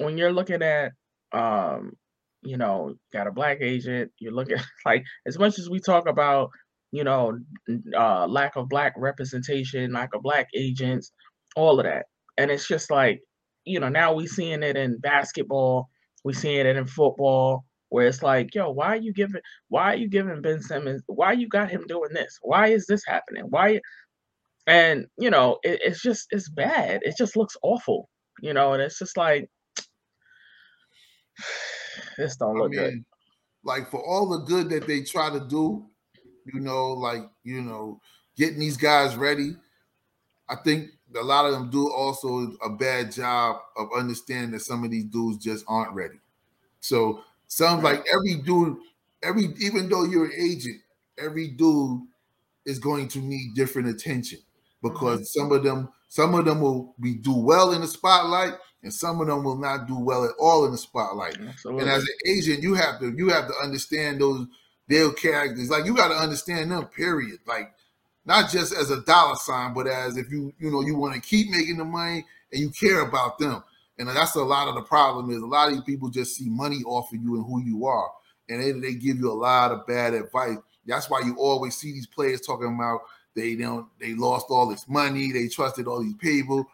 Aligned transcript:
when 0.00 0.18
you're 0.18 0.32
looking 0.32 0.62
at 0.62 0.92
um, 1.32 1.92
you 2.42 2.56
know, 2.56 2.94
got 3.12 3.26
a 3.28 3.32
black 3.32 3.58
agent, 3.60 4.12
you're 4.18 4.32
looking 4.32 4.58
like 4.86 5.04
as 5.26 5.38
much 5.38 5.58
as 5.58 5.70
we 5.70 5.80
talk 5.80 6.08
about, 6.08 6.50
you 6.92 7.04
know, 7.04 7.38
uh 7.96 8.26
lack 8.26 8.56
of 8.56 8.68
black 8.68 8.94
representation, 8.96 9.92
lack 9.92 10.14
of 10.14 10.22
black 10.22 10.48
agents, 10.56 11.12
all 11.56 11.78
of 11.80 11.86
that. 11.86 12.06
And 12.38 12.50
it's 12.50 12.66
just 12.68 12.90
like, 12.90 13.20
you 13.64 13.80
know, 13.80 13.90
now 13.90 14.14
we 14.14 14.26
seeing 14.26 14.62
it 14.62 14.76
in 14.76 14.98
basketball, 15.00 15.88
we 16.24 16.32
seeing 16.34 16.66
it 16.66 16.76
in 16.76 16.86
football, 16.86 17.64
where 17.90 18.06
it's 18.08 18.22
like, 18.22 18.54
yo, 18.54 18.70
why 18.70 18.88
are 18.88 18.96
you 18.96 19.12
giving 19.12 19.42
why 19.68 19.94
are 19.94 19.96
you 19.96 20.08
giving 20.08 20.42
Ben 20.42 20.62
Simmons 20.62 21.02
why 21.06 21.32
you 21.32 21.48
got 21.48 21.70
him 21.70 21.84
doing 21.88 22.12
this? 22.14 22.38
Why 22.42 22.68
is 22.68 22.86
this 22.86 23.02
happening? 23.06 23.44
Why 23.50 23.80
and 24.66 25.06
you 25.18 25.30
know, 25.30 25.58
it, 25.64 25.80
it's 25.84 26.02
just 26.02 26.28
it's 26.30 26.50
bad. 26.50 27.00
It 27.04 27.16
just 27.18 27.36
looks 27.36 27.56
awful, 27.62 28.08
you 28.42 28.54
know, 28.54 28.72
and 28.74 28.82
it's 28.82 28.98
just 28.98 29.16
like 29.16 29.48
this 32.16 32.36
don't 32.36 32.56
look 32.56 32.72
I 32.72 32.76
mean, 32.76 32.78
good. 32.78 33.04
Like 33.62 33.90
for 33.90 34.04
all 34.04 34.28
the 34.28 34.38
good 34.38 34.70
that 34.70 34.86
they 34.86 35.02
try 35.02 35.30
to 35.30 35.40
do, 35.40 35.86
you 36.52 36.60
know, 36.60 36.92
like 36.92 37.22
you 37.44 37.62
know, 37.62 38.00
getting 38.36 38.58
these 38.58 38.76
guys 38.76 39.16
ready. 39.16 39.56
I 40.48 40.56
think 40.56 40.90
a 41.16 41.22
lot 41.22 41.46
of 41.46 41.52
them 41.52 41.70
do 41.70 41.90
also 41.90 42.52
a 42.62 42.70
bad 42.70 43.12
job 43.12 43.56
of 43.76 43.88
understanding 43.96 44.52
that 44.52 44.60
some 44.60 44.84
of 44.84 44.90
these 44.90 45.04
dudes 45.04 45.42
just 45.42 45.64
aren't 45.68 45.92
ready. 45.92 46.18
So 46.80 47.22
sounds 47.46 47.82
like 47.82 48.04
every 48.12 48.36
dude, 48.36 48.76
every 49.22 49.54
even 49.60 49.88
though 49.88 50.04
you're 50.04 50.26
an 50.26 50.32
agent, 50.38 50.80
every 51.18 51.48
dude 51.48 52.00
is 52.66 52.78
going 52.78 53.08
to 53.08 53.18
need 53.18 53.54
different 53.54 53.88
attention 53.88 54.38
because 54.82 55.20
mm-hmm. 55.20 55.40
some 55.40 55.52
of 55.52 55.62
them, 55.62 55.88
some 56.08 56.34
of 56.34 56.44
them 56.44 56.60
will 56.60 56.94
be 57.00 57.14
do 57.14 57.34
well 57.34 57.72
in 57.72 57.80
the 57.80 57.86
spotlight, 57.86 58.54
and 58.82 58.92
some 58.92 59.20
of 59.20 59.26
them 59.26 59.44
will 59.44 59.58
not 59.58 59.86
do 59.86 59.98
well 59.98 60.24
at 60.24 60.30
all 60.38 60.64
in 60.64 60.72
the 60.72 60.78
spotlight. 60.78 61.38
Absolutely. 61.38 61.82
And 61.82 61.90
as 61.90 62.02
an 62.02 62.16
agent, 62.26 62.62
you 62.62 62.74
have 62.74 62.98
to 63.00 63.12
you 63.16 63.28
have 63.28 63.46
to 63.48 63.54
understand 63.62 64.20
those 64.20 64.46
their 64.88 65.12
characters. 65.12 65.70
Like 65.70 65.84
you 65.84 65.94
got 65.94 66.08
to 66.08 66.14
understand 66.14 66.70
them. 66.70 66.86
Period. 66.86 67.38
Like 67.46 67.72
not 68.24 68.50
just 68.50 68.74
as 68.74 68.90
a 68.90 69.02
dollar 69.02 69.36
sign, 69.36 69.74
but 69.74 69.86
as 69.86 70.16
if 70.16 70.30
you 70.30 70.52
you 70.58 70.70
know 70.70 70.80
you 70.80 70.96
want 70.96 71.14
to 71.14 71.20
keep 71.20 71.50
making 71.50 71.76
the 71.76 71.84
money 71.84 72.24
and 72.52 72.60
you 72.60 72.70
care 72.70 73.00
about 73.00 73.38
them. 73.38 73.62
And 73.98 74.08
that's 74.08 74.34
a 74.34 74.42
lot 74.42 74.68
of 74.68 74.74
the 74.74 74.82
problem 74.82 75.30
is 75.30 75.42
a 75.42 75.46
lot 75.46 75.68
of 75.68 75.74
these 75.74 75.84
people 75.84 76.08
just 76.08 76.34
see 76.34 76.48
money 76.48 76.82
off 76.86 77.12
of 77.12 77.20
you 77.20 77.36
and 77.36 77.44
who 77.44 77.62
you 77.62 77.84
are, 77.86 78.10
and 78.48 78.62
they, 78.62 78.72
they 78.72 78.94
give 78.94 79.18
you 79.18 79.30
a 79.30 79.34
lot 79.34 79.72
of 79.72 79.86
bad 79.86 80.14
advice. 80.14 80.56
That's 80.86 81.10
why 81.10 81.20
you 81.20 81.36
always 81.36 81.76
see 81.76 81.92
these 81.92 82.06
players 82.06 82.40
talking 82.40 82.74
about 82.74 83.02
they 83.36 83.56
don't 83.56 83.86
they 84.00 84.14
lost 84.14 84.46
all 84.48 84.68
this 84.68 84.88
money, 84.88 85.32
they 85.32 85.48
trusted 85.48 85.86
all 85.86 86.02
these 86.02 86.14
people. 86.14 86.66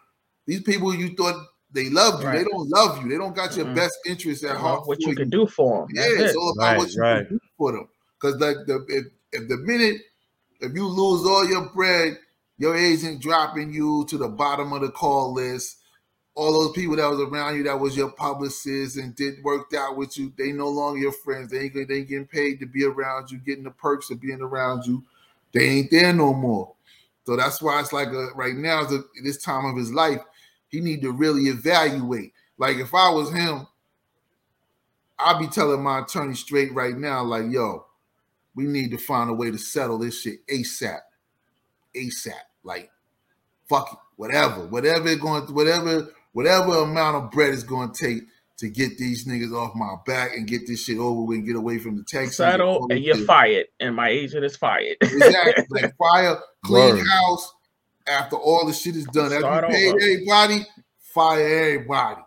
These 0.45 0.61
people 0.61 0.95
you 0.95 1.13
thought 1.15 1.45
they 1.71 1.89
love 1.89 2.21
you, 2.21 2.27
right. 2.27 2.37
they 2.37 2.43
don't 2.43 2.69
love 2.69 3.03
you. 3.03 3.09
They 3.09 3.17
don't 3.17 3.35
got 3.35 3.55
your 3.55 3.65
mm-hmm. 3.65 3.75
best 3.75 3.97
interest 4.05 4.43
at 4.43 4.57
heart. 4.57 4.87
What 4.87 5.01
you, 5.01 5.09
you 5.09 5.15
can 5.15 5.29
do 5.29 5.45
for 5.45 5.81
them. 5.81 5.89
Yeah, 5.93 6.25
it's 6.25 6.35
all 6.35 6.51
about 6.51 6.63
right, 6.63 6.77
what 6.77 6.93
you 6.93 7.01
right. 7.01 7.27
can 7.27 7.37
do 7.37 7.39
for 7.57 7.71
them. 7.73 7.87
Because 8.19 8.39
like 8.39 8.57
the 8.65 8.85
if, 8.87 9.05
if 9.33 9.49
the 9.49 9.57
minute 9.57 10.01
if 10.59 10.73
you 10.73 10.87
lose 10.87 11.25
all 11.25 11.47
your 11.47 11.69
bread, 11.69 12.17
your 12.57 12.75
agent 12.75 13.21
dropping 13.21 13.71
you 13.73 14.05
to 14.09 14.17
the 14.17 14.27
bottom 14.27 14.73
of 14.73 14.81
the 14.81 14.89
call 14.89 15.33
list, 15.33 15.77
all 16.33 16.53
those 16.53 16.71
people 16.71 16.95
that 16.95 17.09
was 17.09 17.19
around 17.19 17.57
you 17.57 17.63
that 17.63 17.79
was 17.79 17.97
your 17.97 18.11
publicist 18.11 18.97
and 18.97 19.15
did 19.15 19.43
worked 19.43 19.73
out 19.73 19.97
with 19.97 20.17
you, 20.17 20.31
they 20.37 20.51
no 20.51 20.67
longer 20.67 20.99
your 20.99 21.11
friends. 21.11 21.51
They 21.51 21.61
ain't, 21.61 21.73
they 21.73 21.95
ain't 21.95 22.07
getting 22.07 22.27
paid 22.27 22.59
to 22.59 22.65
be 22.65 22.85
around 22.85 23.31
you, 23.31 23.39
getting 23.39 23.63
the 23.63 23.71
perks 23.71 24.09
of 24.09 24.21
being 24.21 24.41
around 24.41 24.85
you. 24.85 25.03
They 25.51 25.67
ain't 25.67 25.91
there 25.91 26.13
no 26.13 26.33
more. 26.33 26.73
So 27.25 27.35
that's 27.35 27.61
why 27.61 27.79
it's 27.79 27.91
like 27.91 28.09
a, 28.09 28.29
right 28.35 28.55
now, 28.55 28.85
is 28.85 29.03
this 29.23 29.41
time 29.41 29.65
of 29.65 29.75
his 29.75 29.91
life, 29.91 30.21
he 30.69 30.81
need 30.81 31.01
to 31.01 31.11
really 31.11 31.43
evaluate. 31.43 32.33
Like 32.57 32.77
if 32.77 32.93
I 32.93 33.09
was 33.09 33.31
him, 33.33 33.67
I'd 35.19 35.39
be 35.39 35.47
telling 35.47 35.81
my 35.81 35.99
attorney 35.99 36.35
straight 36.35 36.73
right 36.73 36.95
now, 36.95 37.23
like, 37.23 37.45
yo, 37.49 37.85
we 38.55 38.65
need 38.65 38.91
to 38.91 38.97
find 38.97 39.29
a 39.29 39.33
way 39.33 39.51
to 39.51 39.57
settle 39.57 39.97
this 39.97 40.21
shit 40.21 40.45
ASAP. 40.47 40.99
ASAP. 41.95 42.33
Like, 42.63 42.91
fuck 43.67 43.93
it. 43.93 43.99
Whatever. 44.15 44.65
Whatever 44.67 45.07
it 45.09 45.21
going 45.21 45.43
whatever, 45.53 46.09
whatever 46.33 46.77
amount 46.77 47.17
of 47.17 47.31
bread 47.31 47.53
is 47.53 47.63
going 47.63 47.91
to 47.91 48.05
take 48.05 48.23
to 48.57 48.69
get 48.69 48.97
these 48.97 49.25
niggas 49.27 49.53
off 49.53 49.75
my 49.75 49.95
back 50.05 50.35
and 50.35 50.47
get 50.47 50.65
this 50.65 50.83
shit 50.83 50.97
over 50.97 51.21
with 51.21 51.37
and 51.37 51.47
get 51.47 51.55
away 51.55 51.77
from 51.77 51.95
the 51.97 52.03
Texans. 52.03 52.37
Settle 52.37 52.87
and 52.89 53.03
you're 53.03 53.15
shit. 53.15 53.27
fired. 53.27 53.65
And 53.79 53.95
my 53.95 54.09
agent 54.09 54.43
is 54.43 54.57
fired. 54.57 54.97
exactly. 55.01 55.65
Like 55.69 55.95
fire, 55.97 56.37
clean 56.65 56.95
Word. 56.95 57.07
house 57.07 57.53
after 58.07 58.35
all 58.35 58.65
the 58.65 58.73
shit 58.73 58.95
is 58.95 59.05
done. 59.05 59.33
After 59.33 59.67
you 59.71 59.95
paid 59.95 60.01
everybody, 60.01 60.65
fire 60.99 61.47
everybody. 61.47 62.21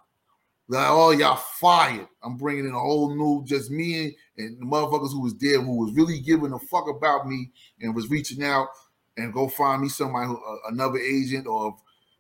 Like, 0.69 0.87
oh, 0.89 1.11
y'all 1.11 1.37
fired. 1.37 2.07
I'm 2.23 2.37
bringing 2.37 2.67
in 2.67 2.75
a 2.75 2.79
whole 2.79 3.15
new, 3.15 3.45
just 3.45 3.73
me 3.73 4.05
and, 4.05 4.15
and 4.39 4.61
the 4.61 4.65
motherfuckers 4.65 5.11
who 5.11 5.21
was 5.21 5.37
there, 5.39 5.61
who 5.61 5.77
was 5.77 5.93
really 5.95 6.21
giving 6.21 6.53
a 6.53 6.59
fuck 6.61 6.89
about 6.89 7.27
me 7.27 7.51
and 7.81 7.95
was 7.95 8.09
reaching 8.09 8.45
out 8.45 8.69
and 9.17 9.33
go 9.33 9.49
find 9.49 9.83
me 9.83 9.89
somebody, 9.89 10.29
who, 10.29 10.37
uh, 10.37 10.71
another 10.71 10.99
agent, 10.99 11.49
or 11.49 11.75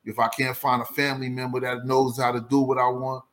if, 0.05 0.15
if 0.15 0.19
I 0.19 0.27
can't 0.29 0.57
find 0.57 0.83
a 0.83 0.85
family 0.85 1.29
member 1.29 1.61
that 1.61 1.87
knows 1.87 2.19
how 2.19 2.33
to 2.33 2.41
do 2.41 2.61
what 2.61 2.79
I 2.79 2.89
want. 2.89 3.25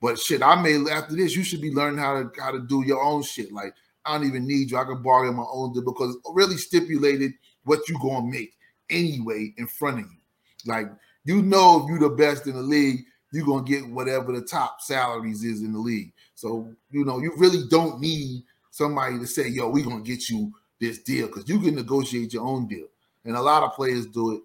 But 0.00 0.18
shit, 0.18 0.42
I 0.42 0.60
may 0.60 0.90
after 0.90 1.14
this, 1.14 1.36
you 1.36 1.44
should 1.44 1.60
be 1.60 1.72
learning 1.72 1.98
how 1.98 2.22
to 2.22 2.30
how 2.40 2.50
to 2.50 2.60
do 2.60 2.84
your 2.84 3.02
own 3.02 3.22
shit. 3.22 3.52
Like 3.52 3.72
I 4.04 4.18
don't 4.18 4.26
even 4.26 4.46
need 4.46 4.70
you. 4.70 4.78
I 4.78 4.84
can 4.84 5.02
bargain 5.02 5.36
my 5.36 5.46
own 5.50 5.72
deal 5.72 5.84
because 5.84 6.16
really 6.32 6.56
stipulated 6.56 7.32
what 7.64 7.88
you 7.88 7.98
gonna 8.00 8.26
make 8.26 8.55
anyway 8.90 9.54
in 9.56 9.66
front 9.66 10.00
of 10.00 10.04
you. 10.04 10.18
Like 10.66 10.86
you 11.24 11.42
know, 11.42 11.82
if 11.82 11.88
you're 11.88 12.08
the 12.08 12.14
best 12.14 12.46
in 12.46 12.54
the 12.54 12.62
league, 12.62 13.04
you're 13.32 13.46
gonna 13.46 13.64
get 13.64 13.88
whatever 13.88 14.32
the 14.32 14.42
top 14.42 14.80
salaries 14.80 15.44
is 15.44 15.62
in 15.62 15.72
the 15.72 15.78
league. 15.78 16.12
So 16.34 16.72
you 16.90 17.04
know, 17.04 17.18
you 17.18 17.32
really 17.36 17.66
don't 17.68 18.00
need 18.00 18.44
somebody 18.70 19.18
to 19.18 19.26
say, 19.26 19.48
"Yo, 19.48 19.68
we're 19.68 19.84
gonna 19.84 20.02
get 20.02 20.28
you 20.28 20.52
this 20.80 20.98
deal," 20.98 21.26
because 21.26 21.48
you 21.48 21.58
can 21.60 21.74
negotiate 21.74 22.32
your 22.32 22.44
own 22.44 22.66
deal. 22.66 22.86
And 23.24 23.36
a 23.36 23.42
lot 23.42 23.64
of 23.64 23.72
players 23.72 24.06
do 24.06 24.32
it, 24.36 24.42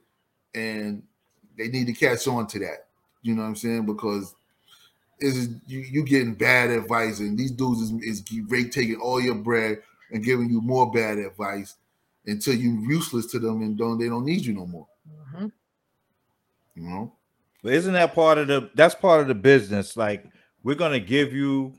and 0.60 1.04
they 1.58 1.68
need 1.68 1.88
to 1.88 1.94
catch 1.94 2.28
on 2.28 2.48
to 2.48 2.60
that. 2.60 2.88
You 3.22 3.36
know 3.36 3.44
what 3.44 3.50
I'm 3.50 3.56
saying? 3.56 3.86
Because 3.86 4.34
is 5.20 5.50
you, 5.68 5.80
you 5.80 6.04
getting 6.04 6.34
bad 6.34 6.72
advice, 6.72 7.20
and 7.20 7.38
these 7.38 7.52
dudes 7.52 7.82
is, 7.82 7.92
is 8.02 8.22
taking 8.72 8.96
all 8.96 9.22
your 9.22 9.36
bread 9.36 9.82
and 10.12 10.24
giving 10.24 10.50
you 10.50 10.62
more 10.62 10.92
bad 10.92 11.20
advice 11.20 11.76
until 12.26 12.56
you're 12.56 12.92
useless 12.92 13.26
to 13.28 13.40
them 13.40 13.62
and 13.62 13.78
don't 13.78 14.00
they 14.00 14.08
don't 14.08 14.26
need 14.26 14.46
you 14.46 14.54
no 14.54 14.66
more. 14.66 14.88
Mm-hmm. 15.36 15.48
You 16.76 16.84
know. 16.84 17.14
But 17.64 17.74
isn't 17.74 17.94
that 17.94 18.16
part 18.16 18.38
of 18.38 18.48
the 18.48 18.70
that's 18.76 18.96
part 18.96 19.22
of 19.22 19.28
the 19.28 19.36
business? 19.36 19.96
Like 19.96 20.26
we're 20.64 20.76
gonna 20.76 21.00
give 21.00 21.34
you 21.34 21.74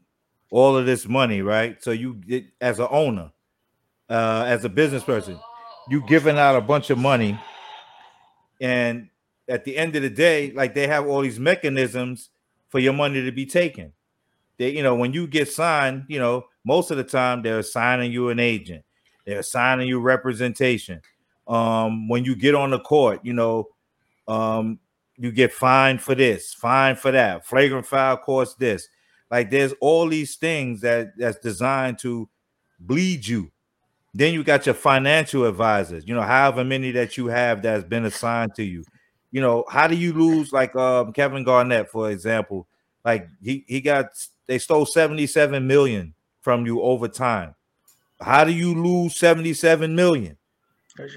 all 0.51 0.77
of 0.77 0.87
this 0.87 1.09
money, 1.09 1.43
right? 1.43 1.83
So 1.83 1.91
you 1.91 2.15
get 2.15 2.45
as 2.61 2.79
an 2.79 2.89
owner, 2.91 3.33
uh, 4.09 4.45
as 4.47 4.65
a 4.65 4.69
business 4.69 5.03
person, 5.03 5.39
you 5.89 6.05
giving 6.07 6.39
out 6.39 6.57
a 6.57 6.61
bunch 6.61 6.91
of 6.91 6.99
money, 6.99 7.39
and 8.61 9.09
at 9.49 9.65
the 9.65 9.77
end 9.77 9.97
of 9.97 10.03
the 10.03 10.11
day, 10.11 10.53
like 10.53 10.75
they 10.75 10.87
have 10.87 11.07
all 11.07 11.23
these 11.23 11.41
mechanisms 11.41 12.31
for 12.69 12.79
your 12.79 12.93
money 12.93 13.23
to 13.23 13.33
be 13.33 13.47
taken. 13.47 13.93
They, 14.59 14.71
you 14.71 14.83
know, 14.83 14.95
when 14.95 15.13
you 15.13 15.27
get 15.27 15.51
signed, 15.51 16.05
you 16.09 16.19
know, 16.19 16.47
most 16.65 16.91
of 16.91 16.97
the 16.97 17.05
time 17.05 17.43
they're 17.43 17.59
assigning 17.59 18.13
you 18.13 18.29
an 18.29 18.39
agent, 18.39 18.85
they're 19.25 19.41
assigning 19.41 19.89
you 19.89 20.01
representation. 20.01 21.01
Um, 21.47 22.09
when 22.09 22.25
you 22.25 22.37
get 22.37 22.55
on 22.55 22.71
the 22.71 22.81
court, 22.81 23.21
you 23.23 23.33
know, 23.33 23.69
um, 24.29 24.79
you 25.17 25.31
get 25.33 25.53
fined 25.53 26.01
for 26.01 26.15
this, 26.15 26.55
fined 26.55 26.99
for 26.99 27.11
that, 27.11 27.47
flagrant 27.47 27.87
foul 27.87 28.17
costs 28.17 28.55
this. 28.57 28.89
Like 29.31 29.51
there's 29.51 29.73
all 29.81 30.09
these 30.09 30.37
things 30.37 30.81
that 30.83 31.17
that's 31.17 31.39
designed 31.39 31.99
to 32.01 32.29
bleed 32.79 33.27
you. 33.27 33.51
Then 34.15 34.35
you 34.35 34.45
got 34.45 34.67
your 34.67 34.75
financial 34.75 35.47
advisors, 35.47 36.07
you 36.07 36.15
know, 36.15 36.23
however 36.23 36.65
many 36.65 36.91
that 36.93 37.17
you 37.17 37.29
have 37.29 37.63
that's 37.63 37.85
been 37.85 38.05
assigned 38.05 38.55
to 38.57 38.63
you. 38.63 38.85
You 39.31 39.41
know, 39.41 39.65
how 39.71 39.87
do 39.87 39.97
you 39.97 40.13
lose 40.13 40.53
like 40.53 40.77
um 40.77 41.13
Kevin 41.13 41.45
Garnett, 41.45 41.91
for 41.91 42.11
example? 42.11 42.69
Like 43.05 43.29
he 43.43 43.65
he 43.67 43.81
got 43.81 44.07
they 44.47 44.59
stole 44.59 44.85
77 44.85 45.67
million 45.67 46.15
from 46.43 46.67
you 46.67 46.83
over 46.83 47.09
time. 47.09 47.55
How 48.23 48.45
do 48.45 48.53
you 48.53 48.75
lose 48.75 49.17
77 49.17 49.95
million? 49.95 50.37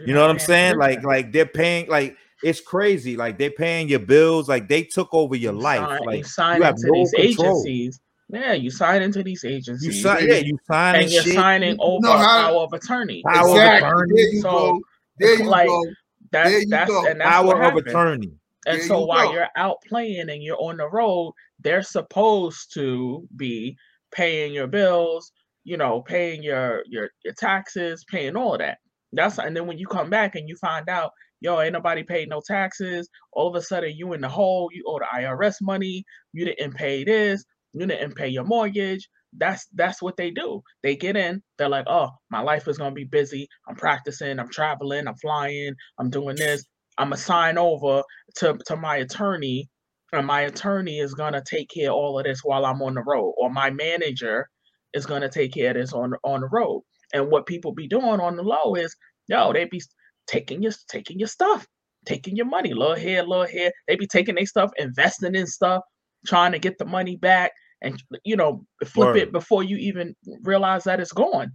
You 0.05 0.13
know 0.13 0.21
what 0.21 0.29
I'm 0.29 0.39
saying? 0.39 0.77
Like, 0.77 1.03
like 1.03 1.31
they're 1.31 1.45
paying 1.45 1.87
like 1.89 2.17
it's 2.43 2.61
crazy. 2.61 3.17
Like 3.17 3.37
they're 3.37 3.51
paying 3.51 3.89
your 3.89 3.99
bills. 3.99 4.47
Like 4.47 4.67
they 4.67 4.83
took 4.83 5.13
over 5.13 5.35
your 5.35 5.53
life. 5.53 5.79
Sign, 5.79 6.05
like 6.05 6.17
you 6.17 6.23
sign 6.23 6.61
you 6.61 6.67
into 6.67 6.87
no 6.87 6.93
these 6.93 7.11
control. 7.35 7.57
agencies. 7.65 7.99
Yeah, 8.29 8.53
you 8.53 8.69
sign 8.71 9.01
into 9.01 9.23
these 9.23 9.45
agencies. 9.45 9.85
You 9.85 10.01
sign, 10.01 10.27
yeah, 10.27 10.35
you 10.35 10.57
sign 10.67 10.95
and 10.95 11.11
you're 11.11 11.23
shit. 11.23 11.35
signing 11.35 11.77
over 11.79 12.01
no, 12.01 12.13
power 12.13 12.57
of 12.57 12.73
attorney. 12.73 13.21
Power 13.25 13.49
exactly. 13.49 13.87
of 13.87 13.93
attorney. 13.93 14.13
There 14.15 14.33
you 14.33 14.41
so, 14.41 14.51
go. 14.51 14.81
There 15.19 15.39
you 15.39 15.45
like, 15.45 15.67
go. 15.67 15.85
That's 16.31 16.49
there 16.49 16.59
you 16.59 16.67
that's 16.67 16.91
go. 16.91 17.05
and 17.07 17.21
that's 17.21 17.29
power 17.29 17.61
of 17.63 17.75
attorney. 17.75 18.31
And 18.67 18.79
there 18.79 18.87
so 18.87 19.01
you 19.01 19.07
while 19.07 19.27
go. 19.27 19.33
you're 19.33 19.47
out 19.55 19.77
playing 19.87 20.29
and 20.29 20.41
you're 20.41 20.59
on 20.59 20.77
the 20.77 20.89
road, 20.89 21.33
they're 21.59 21.83
supposed 21.83 22.73
to 22.73 23.27
be 23.35 23.77
paying 24.11 24.53
your 24.53 24.67
bills, 24.67 25.31
you 25.65 25.77
know, 25.77 26.01
paying 26.03 26.43
your 26.43 26.83
your 26.87 27.09
your 27.25 27.35
taxes, 27.37 28.05
paying 28.09 28.37
all 28.37 28.53
of 28.55 28.59
that. 28.59 28.79
That's 29.13 29.39
and 29.39 29.55
then 29.57 29.67
when 29.67 29.79
you 29.79 29.87
come 29.87 30.09
back 30.09 30.35
and 30.35 30.49
you 30.49 30.55
find 30.57 30.89
out 30.89 31.11
yo, 31.41 31.61
ain't 31.61 31.73
nobody 31.73 32.03
paid 32.03 32.29
no 32.29 32.41
taxes. 32.45 33.09
All 33.33 33.47
of 33.47 33.55
a 33.55 33.61
sudden, 33.61 33.95
you 33.95 34.13
in 34.13 34.21
the 34.21 34.29
hole. 34.29 34.69
You 34.73 34.83
owe 34.87 34.99
the 34.99 35.05
IRS 35.21 35.55
money. 35.61 36.03
You 36.33 36.45
didn't 36.45 36.75
pay 36.75 37.03
this. 37.03 37.45
You 37.73 37.85
didn't 37.85 38.15
pay 38.15 38.29
your 38.29 38.45
mortgage. 38.45 39.07
That's 39.37 39.67
that's 39.75 40.01
what 40.01 40.17
they 40.17 40.31
do. 40.31 40.61
They 40.83 40.95
get 40.95 41.17
in. 41.17 41.43
They're 41.57 41.69
like, 41.69 41.85
oh, 41.87 42.09
my 42.31 42.41
life 42.41 42.67
is 42.67 42.77
gonna 42.77 42.95
be 42.95 43.03
busy. 43.05 43.47
I'm 43.67 43.75
practicing. 43.75 44.39
I'm 44.39 44.49
traveling. 44.49 45.07
I'm 45.07 45.17
flying. 45.17 45.75
I'm 45.99 46.09
doing 46.09 46.37
this. 46.37 46.65
I'm 46.97 47.07
gonna 47.07 47.17
sign 47.17 47.57
over 47.57 48.03
to 48.37 48.57
to 48.67 48.75
my 48.77 48.97
attorney, 48.97 49.69
and 50.13 50.25
my 50.25 50.41
attorney 50.41 50.99
is 50.99 51.13
gonna 51.13 51.43
take 51.45 51.69
care 51.69 51.89
of 51.91 51.95
all 51.97 52.17
of 52.17 52.25
this 52.25 52.39
while 52.43 52.65
I'm 52.65 52.81
on 52.81 52.95
the 52.95 53.03
road, 53.03 53.33
or 53.37 53.49
my 53.51 53.69
manager 53.71 54.47
is 54.95 55.05
gonna 55.05 55.29
take 55.29 55.53
care 55.53 55.69
of 55.69 55.75
this 55.75 55.93
on 55.93 56.13
on 56.23 56.41
the 56.41 56.47
road. 56.47 56.83
And 57.13 57.29
what 57.29 57.45
people 57.45 57.71
be 57.71 57.87
doing 57.87 58.19
on 58.19 58.35
the 58.35 58.43
low 58.43 58.73
is, 58.75 58.95
yo, 59.27 59.53
they 59.53 59.65
be 59.65 59.81
taking 60.27 60.63
your 60.63 60.71
taking 60.89 61.19
your 61.19 61.27
stuff, 61.27 61.67
taking 62.05 62.35
your 62.35 62.47
money, 62.47 62.73
little 62.73 62.95
here, 62.95 63.21
little 63.21 63.45
here. 63.45 63.71
They 63.87 63.95
be 63.95 64.07
taking 64.07 64.35
their 64.35 64.45
stuff, 64.45 64.71
investing 64.77 65.35
in 65.35 65.45
stuff, 65.45 65.83
trying 66.25 66.53
to 66.53 66.59
get 66.59 66.77
the 66.79 66.85
money 66.85 67.15
back, 67.15 67.51
and 67.81 68.01
you 68.23 68.35
know, 68.35 68.65
flip 68.85 69.09
Word. 69.09 69.17
it 69.17 69.31
before 69.31 69.63
you 69.63 69.77
even 69.77 70.15
realize 70.41 70.85
that 70.85 70.99
it's 70.99 71.11
gone. 71.11 71.51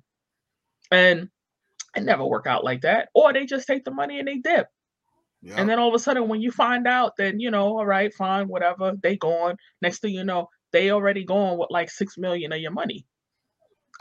And 0.92 1.28
it 1.96 2.02
never 2.02 2.24
work 2.24 2.46
out 2.46 2.64
like 2.64 2.82
that. 2.82 3.08
Or 3.14 3.32
they 3.32 3.46
just 3.46 3.66
take 3.66 3.84
the 3.84 3.90
money 3.90 4.18
and 4.18 4.28
they 4.28 4.38
dip. 4.38 4.68
Yep. 5.42 5.58
And 5.58 5.68
then 5.68 5.78
all 5.78 5.88
of 5.88 5.94
a 5.94 5.98
sudden, 5.98 6.28
when 6.28 6.42
you 6.42 6.50
find 6.50 6.86
out, 6.86 7.12
then 7.16 7.40
you 7.40 7.50
know, 7.50 7.78
all 7.78 7.86
right, 7.86 8.12
fine, 8.14 8.48
whatever, 8.48 8.92
they 9.02 9.16
gone. 9.16 9.56
Next 9.80 10.00
thing 10.00 10.14
you 10.14 10.24
know, 10.24 10.48
they 10.72 10.90
already 10.90 11.24
gone 11.24 11.58
with 11.58 11.68
like 11.70 11.90
six 11.90 12.18
million 12.18 12.52
of 12.52 12.60
your 12.60 12.72
money. 12.72 13.06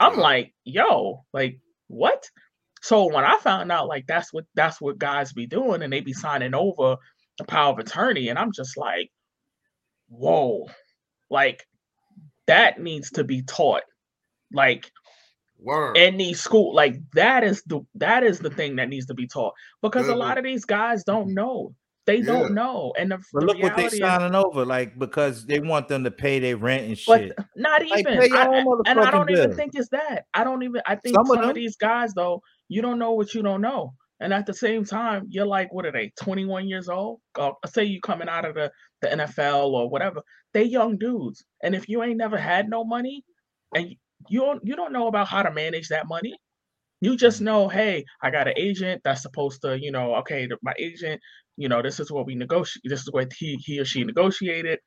I'm 0.00 0.16
like, 0.16 0.54
yo, 0.64 1.24
like 1.32 1.60
what? 1.88 2.24
So 2.82 3.12
when 3.12 3.24
I 3.24 3.36
found 3.38 3.70
out 3.70 3.86
like 3.86 4.06
that's 4.06 4.32
what 4.32 4.46
that's 4.54 4.80
what 4.80 4.98
guys 4.98 5.32
be 5.32 5.46
doing 5.46 5.82
and 5.82 5.92
they 5.92 6.00
be 6.00 6.14
signing 6.14 6.54
over 6.54 6.96
the 7.38 7.44
power 7.44 7.72
of 7.72 7.78
attorney, 7.78 8.28
and 8.28 8.38
I'm 8.38 8.52
just 8.52 8.76
like, 8.76 9.10
whoa, 10.08 10.68
like 11.28 11.66
that 12.46 12.80
needs 12.80 13.10
to 13.12 13.24
be 13.24 13.42
taught. 13.42 13.82
Like 14.52 14.90
Word. 15.58 15.96
any 15.96 16.32
school, 16.34 16.74
like 16.74 16.96
that 17.12 17.44
is 17.44 17.62
the 17.66 17.80
that 17.96 18.24
is 18.24 18.38
the 18.38 18.50
thing 18.50 18.76
that 18.76 18.88
needs 18.88 19.06
to 19.06 19.14
be 19.14 19.26
taught 19.26 19.52
because 19.82 20.06
Good. 20.06 20.14
a 20.14 20.18
lot 20.18 20.38
of 20.38 20.44
these 20.44 20.64
guys 20.64 21.04
don't 21.04 21.26
mm-hmm. 21.26 21.34
know. 21.34 21.74
They 22.10 22.16
yeah. 22.16 22.24
don't 22.24 22.54
know. 22.54 22.92
And 22.98 23.12
the, 23.12 23.18
but 23.32 23.40
the 23.40 23.46
look 23.46 23.62
what 23.62 23.76
they're 23.76 23.88
signing 23.88 24.34
is, 24.34 24.44
over, 24.44 24.66
like 24.66 24.98
because 24.98 25.46
they 25.46 25.60
want 25.60 25.86
them 25.86 26.02
to 26.02 26.10
pay 26.10 26.40
their 26.40 26.56
rent 26.56 26.88
and 26.88 26.98
shit. 26.98 27.36
But 27.36 27.46
not 27.54 27.84
even. 27.84 28.18
Like, 28.18 28.32
I, 28.32 28.64
and 28.86 28.98
I 28.98 29.12
don't 29.12 29.28
bill. 29.28 29.38
even 29.38 29.54
think 29.54 29.76
it's 29.76 29.90
that. 29.90 30.24
I 30.34 30.42
don't 30.42 30.64
even. 30.64 30.82
I 30.88 30.96
think 30.96 31.14
some, 31.14 31.26
some 31.26 31.38
of, 31.38 31.50
of 31.50 31.54
these 31.54 31.76
guys 31.76 32.12
though, 32.12 32.42
you 32.68 32.82
don't 32.82 32.98
know 32.98 33.12
what 33.12 33.32
you 33.32 33.42
don't 33.42 33.60
know. 33.60 33.94
And 34.18 34.34
at 34.34 34.44
the 34.44 34.52
same 34.52 34.84
time, 34.84 35.28
you're 35.30 35.46
like, 35.46 35.72
what 35.72 35.86
are 35.86 35.92
they, 35.92 36.12
21 36.20 36.66
years 36.66 36.88
old? 36.88 37.20
Uh, 37.38 37.52
say 37.66 37.84
you 37.84 38.00
coming 38.00 38.28
out 38.28 38.44
of 38.44 38.56
the, 38.56 38.72
the 39.02 39.06
NFL 39.06 39.70
or 39.70 39.88
whatever. 39.88 40.20
They 40.52 40.64
young 40.64 40.98
dudes. 40.98 41.44
And 41.62 41.76
if 41.76 41.88
you 41.88 42.02
ain't 42.02 42.18
never 42.18 42.36
had 42.36 42.68
no 42.68 42.82
money 42.82 43.22
and 43.72 43.94
you 44.28 44.40
don't 44.40 44.60
you 44.64 44.74
don't 44.74 44.92
know 44.92 45.06
about 45.06 45.28
how 45.28 45.44
to 45.44 45.52
manage 45.52 45.88
that 45.90 46.08
money, 46.08 46.34
you 47.00 47.16
just 47.16 47.40
know, 47.40 47.68
hey, 47.68 48.04
I 48.22 48.30
got 48.30 48.48
an 48.48 48.54
agent 48.56 49.02
that's 49.04 49.22
supposed 49.22 49.62
to, 49.62 49.80
you 49.80 49.90
know, 49.90 50.14
okay, 50.16 50.48
my 50.62 50.74
agent, 50.78 51.20
you 51.60 51.68
know, 51.68 51.82
this 51.82 52.00
is 52.00 52.10
what 52.10 52.24
we 52.24 52.34
negotiate. 52.34 52.80
This 52.84 53.02
is 53.02 53.12
what 53.12 53.30
he 53.38 53.56
he 53.56 53.78
or 53.80 53.84
she 53.84 54.02
negotiated. 54.02 54.78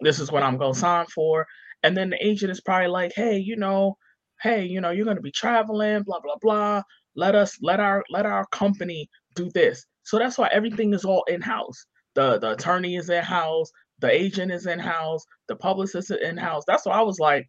This 0.00 0.18
is 0.18 0.32
what 0.32 0.42
I'm 0.42 0.56
gonna 0.56 0.74
sign 0.74 1.04
for. 1.14 1.46
And 1.82 1.94
then 1.94 2.08
the 2.08 2.26
agent 2.26 2.50
is 2.50 2.62
probably 2.62 2.88
like, 2.88 3.12
hey, 3.14 3.36
you 3.36 3.54
know, 3.54 3.98
hey, 4.42 4.64
you 4.64 4.80
know, 4.80 4.90
you're 4.90 5.04
gonna 5.04 5.20
be 5.20 5.30
traveling, 5.30 6.04
blah 6.04 6.20
blah 6.20 6.36
blah. 6.40 6.82
Let 7.16 7.34
us 7.34 7.58
let 7.60 7.80
our 7.80 8.02
let 8.08 8.24
our 8.24 8.46
company 8.46 9.10
do 9.34 9.50
this. 9.52 9.84
So 10.04 10.18
that's 10.18 10.38
why 10.38 10.48
everything 10.50 10.94
is 10.94 11.04
all 11.04 11.22
in 11.24 11.42
house. 11.42 11.84
The 12.14 12.38
the 12.38 12.52
attorney 12.52 12.96
is 12.96 13.10
in 13.10 13.22
house. 13.22 13.70
The 14.00 14.10
agent 14.10 14.52
is 14.52 14.64
in 14.64 14.78
house. 14.78 15.22
The 15.48 15.56
publicist 15.56 16.10
is 16.10 16.18
in 16.22 16.38
house. 16.38 16.64
That's 16.66 16.86
why 16.86 16.94
I 16.94 17.02
was 17.02 17.20
like, 17.20 17.46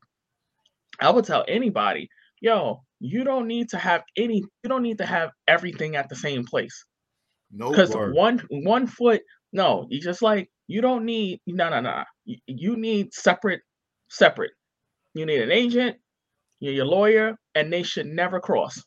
I 0.99 1.09
would 1.09 1.23
tell 1.23 1.45
anybody, 1.47 2.09
yo, 2.41 2.81
you 2.99 3.23
don't 3.23 3.47
need 3.47 3.69
to 3.69 3.77
have 3.77 4.03
any 4.17 4.43
you 4.63 4.69
don't 4.69 4.83
need 4.83 4.97
to 4.97 5.05
have 5.05 5.29
everything 5.47 5.95
at 5.95 6.09
the 6.09 6.17
same 6.17 6.43
place 6.43 6.83
no 7.53 7.69
because 7.69 7.93
one 7.93 8.41
one 8.49 8.87
foot 8.87 9.21
no 9.51 9.85
you 9.89 10.01
just 10.01 10.21
like 10.21 10.49
you 10.67 10.81
don't 10.81 11.05
need 11.05 11.39
no 11.45 11.69
no 11.69 11.79
no 11.79 12.03
you, 12.25 12.37
you 12.47 12.75
need 12.75 13.13
separate 13.13 13.61
separate. 14.09 14.51
You 15.13 15.25
need 15.25 15.41
an 15.41 15.51
agent 15.51 15.97
you're 16.59 16.73
your 16.73 16.85
lawyer 16.85 17.37
and 17.55 17.71
they 17.71 17.83
should 17.83 18.05
never 18.05 18.39
cross. 18.39 18.81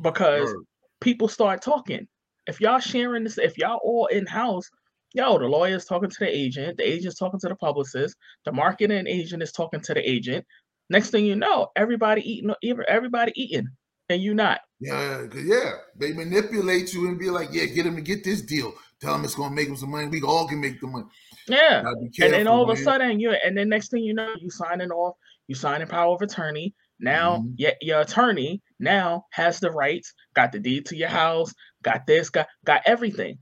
Because 0.00 0.46
Word. 0.46 0.64
people 1.00 1.28
start 1.28 1.62
talking. 1.62 2.08
If 2.46 2.60
y'all 2.60 2.80
sharing 2.80 3.24
this 3.24 3.38
if 3.38 3.56
y'all 3.56 3.80
all 3.82 4.06
in 4.06 4.26
house 4.26 4.68
yo 5.14 5.38
the 5.38 5.46
lawyer's 5.46 5.84
talking 5.84 6.10
to 6.10 6.18
the 6.20 6.28
agent 6.28 6.78
the 6.78 6.88
agent's 6.88 7.18
talking 7.18 7.38
to 7.38 7.48
the 7.48 7.54
publicist 7.56 8.16
the 8.46 8.52
marketing 8.52 9.06
agent 9.06 9.42
is 9.42 9.52
talking 9.52 9.80
to 9.80 9.94
the 9.94 10.00
agent. 10.08 10.44
Next 10.90 11.10
thing 11.10 11.24
you 11.24 11.36
know, 11.36 11.68
everybody 11.76 12.20
eating, 12.30 12.52
everybody 12.86 13.32
eating, 13.34 13.68
and 14.12 14.22
you 14.22 14.34
not. 14.34 14.60
Yeah, 14.80 15.26
yeah. 15.34 15.72
They 15.96 16.12
manipulate 16.12 16.92
you 16.92 17.08
and 17.08 17.18
be 17.18 17.30
like, 17.30 17.48
"Yeah, 17.52 17.66
get 17.66 17.86
him 17.86 17.96
to 17.96 18.02
get 18.02 18.24
this 18.24 18.42
deal. 18.42 18.74
Tell 19.00 19.14
him 19.14 19.24
it's 19.24 19.34
gonna 19.34 19.54
make 19.54 19.68
him 19.68 19.76
some 19.76 19.90
money. 19.90 20.08
We 20.08 20.22
all 20.22 20.46
can 20.46 20.60
make 20.60 20.80
the 20.80 20.86
money." 20.86 21.06
Yeah, 21.48 21.82
careful, 21.82 22.24
and 22.24 22.32
then 22.32 22.46
all 22.46 22.66
man. 22.66 22.76
of 22.76 22.80
a 22.80 22.82
sudden, 22.82 23.20
you 23.20 23.30
and 23.30 23.56
then 23.56 23.68
next 23.68 23.90
thing 23.90 24.04
you 24.04 24.14
know, 24.14 24.34
you 24.38 24.50
signing 24.50 24.90
off, 24.90 25.16
you 25.48 25.54
signing 25.54 25.88
power 25.88 26.14
of 26.14 26.22
attorney. 26.22 26.74
Now, 27.00 27.38
mm-hmm. 27.38 27.54
your, 27.56 27.72
your 27.80 28.00
attorney 28.02 28.62
now 28.78 29.26
has 29.32 29.58
the 29.58 29.70
rights, 29.70 30.14
got 30.34 30.52
the 30.52 30.60
deed 30.60 30.86
to 30.86 30.96
your 30.96 31.08
house, 31.08 31.52
got 31.82 32.06
this, 32.06 32.30
got 32.30 32.46
got 32.64 32.82
everything. 32.86 33.38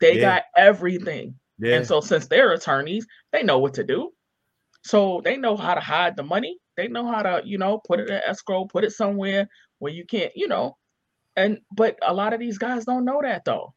They 0.00 0.16
yeah. 0.16 0.20
got 0.20 0.42
everything. 0.56 1.34
Yeah. 1.58 1.76
And 1.76 1.86
so 1.86 2.00
since 2.00 2.26
they're 2.26 2.52
attorneys, 2.52 3.06
they 3.32 3.42
know 3.42 3.58
what 3.58 3.74
to 3.74 3.84
do. 3.84 4.10
So 4.84 5.20
they 5.24 5.36
know 5.36 5.56
how 5.56 5.74
to 5.74 5.80
hide 5.80 6.16
the 6.16 6.24
money. 6.24 6.58
They 6.76 6.88
know 6.88 7.06
how 7.06 7.22
to, 7.22 7.42
you 7.44 7.58
know, 7.58 7.80
put 7.86 8.00
it 8.00 8.08
in 8.08 8.20
escrow, 8.26 8.64
put 8.64 8.84
it 8.84 8.92
somewhere 8.92 9.48
where 9.82 9.92
you 9.92 10.06
can't, 10.06 10.30
you 10.36 10.46
know. 10.46 10.76
And 11.34 11.58
but 11.72 11.98
a 12.06 12.14
lot 12.14 12.32
of 12.32 12.38
these 12.38 12.56
guys 12.56 12.84
don't 12.84 13.04
know 13.04 13.20
that 13.20 13.44
though. 13.44 13.74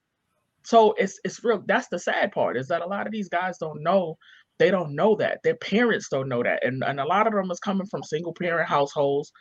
So 0.64 0.94
it's 1.00 1.20
it's 1.26 1.44
real. 1.44 1.64
That's 1.66 1.88
the 1.88 1.98
sad 1.98 2.32
part 2.32 2.58
is 2.58 2.68
that 2.68 2.84
a 2.84 2.88
lot 2.88 3.08
of 3.08 3.12
these 3.12 3.28
guys 3.28 3.58
don't 3.58 3.82
know. 3.82 4.18
They 4.60 4.70
don't 4.70 4.94
know 4.94 5.16
that. 5.16 5.40
Their 5.44 5.56
parents 5.56 6.08
don't 6.10 6.30
know 6.30 6.44
that. 6.44 6.64
And 6.64 6.84
and 6.84 7.00
a 7.00 7.06
lot 7.06 7.26
of 7.26 7.34
them 7.34 7.50
is 7.50 7.60
coming 7.60 7.88
from 7.88 8.04
single 8.04 8.34
parent 8.34 8.70
households. 8.70 9.32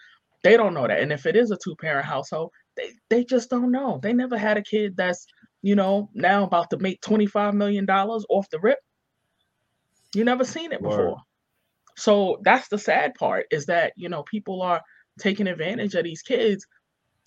They 0.43 0.56
don't 0.56 0.72
know 0.72 0.88
that. 0.88 1.00
And 1.00 1.12
if 1.12 1.26
it 1.26 1.37
is 1.37 1.50
a 1.50 1.58
two 1.62 1.76
parent 1.76 2.06
household, 2.06 2.50
they 2.76 2.93
they 3.11 3.25
just 3.25 3.50
don't 3.50 3.70
know. 3.70 4.00
They 4.02 4.14
never 4.14 4.38
had 4.38 4.56
a 4.56 4.62
kid 4.62 4.96
that's, 4.96 5.26
you 5.61 5.75
know, 5.76 6.08
now 6.14 6.44
about 6.44 6.70
to 6.70 6.78
make 6.78 7.02
$25 7.02 7.52
million 7.52 7.87
off 7.90 8.49
the 8.50 8.58
rip. 8.61 8.78
You 10.14 10.25
never 10.25 10.44
seen 10.44 10.72
it 10.72 10.82
before. 10.82 11.11
Word. 11.11 11.19
So 11.96 12.38
that's 12.43 12.69
the 12.69 12.78
sad 12.78 13.14
part 13.14 13.46
is 13.50 13.66
that, 13.66 13.92
you 13.97 14.09
know, 14.09 14.23
people 14.23 14.62
are 14.62 14.83
taking 15.18 15.47
advantage 15.47 15.94
of 15.94 16.04
these 16.04 16.23
kids 16.23 16.66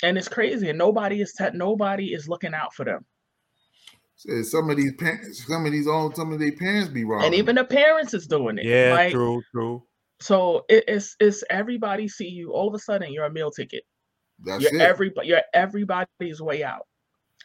and 0.04 0.18
it's 0.18 0.28
crazy 0.28 0.70
and 0.70 0.78
nobody 0.78 1.22
is 1.22 1.34
te- 1.34 1.52
nobody 1.54 2.14
is 2.14 2.28
looking 2.28 2.54
out 2.54 2.74
for 2.74 2.86
them. 2.86 3.06
Some 4.44 4.70
of 4.70 4.78
these 4.78 4.94
parents, 4.94 5.46
some 5.46 5.66
of 5.66 5.72
these 5.72 5.88
own, 5.88 6.14
some 6.16 6.34
of 6.34 6.40
their 6.40 6.52
parents 6.52 6.90
be 6.90 7.04
wrong, 7.04 7.24
and 7.24 7.36
even 7.36 7.56
the 7.56 7.64
parents 7.64 8.16
is 8.16 8.26
doing 8.26 8.58
it. 8.58 8.66
Yeah, 8.66 8.94
like, 8.94 9.12
true, 9.12 9.44
true. 9.52 9.84
So 10.20 10.66
it, 10.70 10.86
it's 10.88 11.16
it's 11.20 11.44
everybody 11.52 12.08
see 12.08 12.28
you. 12.28 12.52
All 12.52 12.68
of 12.68 12.74
a 12.74 12.80
sudden, 12.80 13.14
you're 13.14 13.26
a 13.26 13.32
meal 13.32 13.52
ticket. 13.52 13.84
That's 14.44 14.64
you're 14.64 14.74
it. 14.74 14.82
Everybody, 14.82 15.28
you're 15.28 15.44
everybody's 15.54 16.42
way 16.42 16.64
out, 16.64 16.88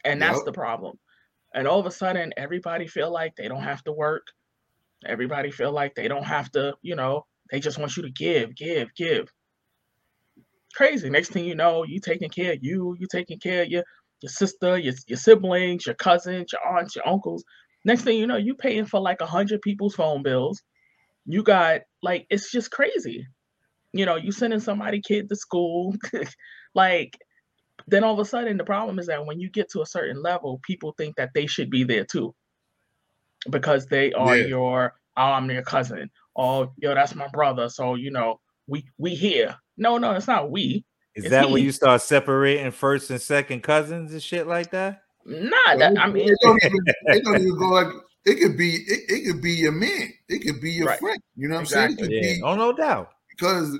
and 0.02 0.20
that's 0.20 0.38
yep. 0.38 0.46
the 0.46 0.52
problem. 0.52 0.98
And 1.54 1.68
all 1.68 1.78
of 1.78 1.84
a 1.84 1.90
sudden, 1.90 2.32
everybody 2.38 2.86
feel 2.86 3.12
like 3.12 3.36
they 3.36 3.48
don't 3.48 3.62
have 3.62 3.84
to 3.84 3.92
work. 3.92 4.26
Everybody 5.04 5.50
feel 5.50 5.72
like 5.72 5.94
they 5.94 6.08
don't 6.08 6.24
have 6.24 6.50
to, 6.52 6.74
you 6.80 6.96
know, 6.96 7.26
they 7.50 7.60
just 7.60 7.76
want 7.76 7.96
you 7.98 8.04
to 8.04 8.10
give, 8.10 8.54
give, 8.54 8.94
give. 8.94 9.30
Crazy. 10.74 11.10
Next 11.10 11.30
thing 11.30 11.44
you 11.44 11.54
know, 11.54 11.84
you 11.84 12.00
taking 12.00 12.30
care 12.30 12.52
of 12.52 12.58
you, 12.62 12.96
you 12.98 13.06
taking 13.10 13.38
care 13.38 13.62
of 13.62 13.68
your 13.68 13.84
your 14.20 14.30
sister, 14.30 14.78
your, 14.78 14.94
your 15.08 15.18
siblings, 15.18 15.84
your 15.84 15.96
cousins, 15.96 16.52
your 16.52 16.76
aunts, 16.76 16.94
your 16.94 17.06
uncles. 17.06 17.44
Next 17.84 18.02
thing 18.02 18.18
you 18.18 18.26
know, 18.26 18.36
you 18.36 18.54
paying 18.54 18.86
for 18.86 19.00
like 19.00 19.20
a 19.20 19.26
hundred 19.26 19.60
people's 19.62 19.94
phone 19.94 20.22
bills. 20.22 20.62
You 21.26 21.42
got 21.42 21.82
like 22.02 22.26
it's 22.30 22.50
just 22.50 22.70
crazy. 22.70 23.26
You 23.92 24.06
know, 24.06 24.16
you 24.16 24.32
sending 24.32 24.60
somebody 24.60 25.00
kid 25.00 25.28
to 25.28 25.36
school, 25.36 25.94
like 26.74 27.18
then 27.88 28.04
all 28.04 28.14
of 28.14 28.20
a 28.20 28.24
sudden 28.24 28.56
the 28.56 28.64
problem 28.64 28.98
is 28.98 29.06
that 29.06 29.26
when 29.26 29.40
you 29.40 29.50
get 29.50 29.70
to 29.70 29.82
a 29.82 29.86
certain 29.86 30.22
level, 30.22 30.60
people 30.62 30.94
think 30.96 31.16
that 31.16 31.30
they 31.34 31.46
should 31.46 31.70
be 31.70 31.84
there 31.84 32.04
too 32.04 32.34
because 33.50 33.86
they 33.86 34.12
are 34.12 34.36
yeah. 34.36 34.46
your 34.46 34.94
oh, 35.16 35.22
I'm 35.22 35.50
your 35.50 35.62
cousin. 35.62 36.10
Oh, 36.36 36.72
yo, 36.78 36.94
that's 36.94 37.14
my 37.14 37.28
brother. 37.28 37.68
So 37.68 37.94
you 37.94 38.10
know, 38.10 38.40
we 38.66 38.84
we 38.98 39.14
here. 39.14 39.56
No, 39.76 39.98
no, 39.98 40.12
it's 40.12 40.26
not 40.26 40.50
we. 40.50 40.84
Is 41.14 41.30
that 41.30 41.46
he. 41.46 41.52
when 41.52 41.62
you 41.62 41.72
start 41.72 42.00
separating 42.02 42.70
first 42.70 43.10
and 43.10 43.20
second 43.20 43.62
cousins 43.62 44.12
and 44.12 44.22
shit 44.22 44.46
like 44.46 44.70
that? 44.70 45.02
Nah, 45.24 45.76
that, 45.76 45.98
I 45.98 46.08
mean, 46.08 46.28
it 46.28 46.38
don't, 46.42 46.64
even, 46.64 46.78
it 46.86 47.24
don't 47.24 47.36
even 47.36 47.58
go 47.58 47.68
like 47.68 47.86
it 48.24 48.40
could 48.40 48.56
be 48.56 48.74
it, 48.74 49.00
it 49.08 49.26
could 49.26 49.42
be 49.42 49.52
your 49.52 49.72
man, 49.72 50.12
it 50.28 50.44
could 50.44 50.60
be 50.60 50.72
your 50.72 50.86
right. 50.86 50.98
friend. 50.98 51.20
You 51.36 51.48
know 51.48 51.56
what 51.56 51.62
exactly. 51.62 52.04
I'm 52.04 52.10
saying? 52.10 52.24
Yeah. 52.24 52.34
Be, 52.34 52.42
oh, 52.42 52.54
no 52.54 52.72
doubt. 52.72 53.10
Because 53.30 53.78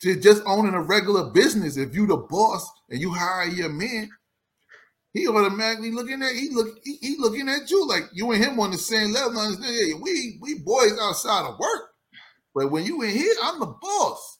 to 0.00 0.20
just 0.20 0.42
owning 0.46 0.74
a 0.74 0.82
regular 0.82 1.30
business, 1.30 1.76
if 1.76 1.94
you 1.94 2.06
the 2.06 2.16
boss 2.16 2.70
and 2.90 3.00
you 3.00 3.12
hire 3.12 3.46
your 3.46 3.68
man, 3.68 4.08
he 5.12 5.26
automatically 5.26 5.90
looking 5.90 6.22
at 6.22 6.32
he 6.32 6.50
look 6.52 6.78
he, 6.84 6.96
he, 7.00 7.16
looking 7.18 7.48
at 7.48 7.70
you 7.70 7.86
like 7.86 8.04
you 8.12 8.30
and 8.32 8.42
him 8.42 8.60
on 8.60 8.70
the 8.70 8.78
same 8.78 9.12
level. 9.12 9.38
Understand? 9.38 9.74
Yeah, 9.76 9.94
we 10.00 10.38
we 10.40 10.58
boys 10.60 10.92
outside 11.00 11.48
of 11.48 11.58
work, 11.58 11.90
but 12.58 12.72
when 12.72 12.84
you 12.84 13.02
in 13.02 13.10
here, 13.10 13.34
I'm 13.44 13.60
the 13.60 13.66
boss. 13.66 14.36